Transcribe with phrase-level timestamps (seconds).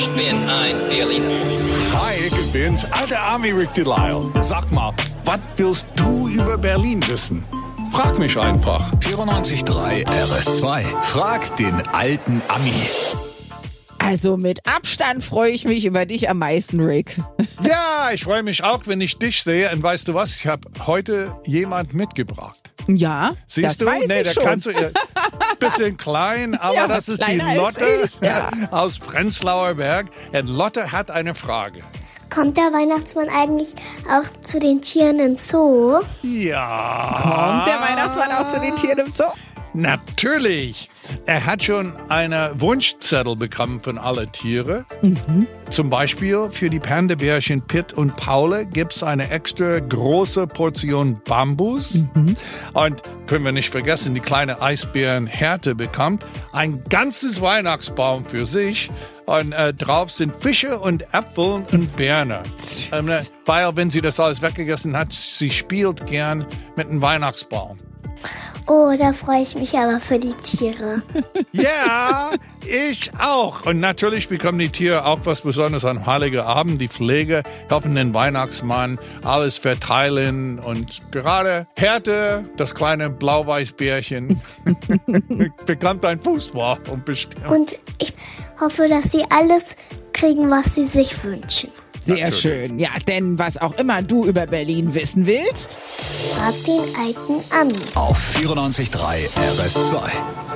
[0.00, 1.28] Ich bin ein Berliner.
[1.92, 4.32] Hi, ich bin's, alter Army Rick Delisle.
[4.40, 4.94] Sag mal,
[5.26, 7.44] was willst du über Berlin wissen?
[7.92, 8.90] Frag mich einfach.
[9.00, 11.02] 94.3 RS2.
[11.02, 12.72] Frag den alten Ami.
[13.98, 17.18] Also mit Abstand freue ich mich über dich am meisten, Rick.
[17.62, 19.70] Ja, ich freue mich auch, wenn ich dich sehe.
[19.70, 20.34] Und weißt du was?
[20.34, 22.58] Ich habe heute jemand mitgebracht.
[22.88, 23.84] Ja, Siehst das du?
[23.86, 24.44] weiß nee, ich da schon.
[24.44, 24.70] kannst du.
[25.60, 28.50] Bisschen klein, aber Ja, das ist die Lotte ja.
[28.70, 30.06] aus Prenzlauer Berg.
[30.32, 31.82] Und Lotte hat eine Frage.
[32.30, 33.74] Kommt der Weihnachtsmann eigentlich
[34.08, 36.00] auch zu den Tieren im Zoo?
[36.22, 37.18] Ja.
[37.22, 39.24] Kommt der Weihnachtsmann auch zu den Tieren im Zoo?
[39.72, 40.88] Natürlich.
[41.26, 44.84] Er hat schon einen Wunschzettel bekommen von allen Tieren.
[45.70, 51.94] Zum Beispiel für die Panda-Bärchen Pitt und Paule gibt es eine extra große Portion Bambus.
[52.74, 58.88] Und können wir nicht vergessen, die kleine Eisbären Härte bekommt ein ganzes Weihnachtsbaum für sich.
[59.26, 62.42] Und äh, drauf sind Fische und Äpfel und Birne.
[62.92, 67.78] Ähm, äh, weil, wenn sie das alles weggegessen hat, sie spielt gern mit einem Weihnachtsbaum.
[68.72, 71.02] Oh, da freue ich mich aber für die Tiere.
[71.52, 72.30] Ja,
[72.64, 73.66] ich auch.
[73.66, 76.80] Und natürlich bekommen die Tiere auch was Besonderes an Heiligen Abend.
[76.80, 80.60] Die Pflege helfen den Weihnachtsmann alles verteilen.
[80.60, 84.40] Und gerade Härte, das kleine Blau-Weiß-Bärchen,
[85.66, 87.48] bekommt ein Fußball und bestimmt.
[87.48, 88.14] Und ich
[88.60, 89.74] hoffe, dass sie alles
[90.12, 91.70] kriegen, was sie sich wünschen.
[92.14, 92.78] Sehr schön.
[92.78, 95.76] Ja, denn was auch immer du über Berlin wissen willst,
[96.34, 97.74] Frag den alten Ami.
[97.94, 100.49] Auf 94.3 RS2.